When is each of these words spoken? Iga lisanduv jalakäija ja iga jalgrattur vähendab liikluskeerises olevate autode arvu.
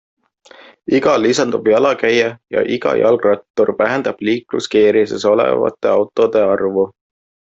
Iga 0.99 1.11
lisanduv 1.25 1.67
jalakäija 1.73 2.31
ja 2.55 2.63
iga 2.77 2.93
jalgrattur 3.01 3.71
vähendab 3.81 4.23
liikluskeerises 4.29 5.27
olevate 5.33 5.93
autode 5.99 6.43
arvu. 6.47 6.87